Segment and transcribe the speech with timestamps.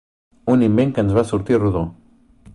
[0.53, 1.85] Un invent que ens va sortir rodó.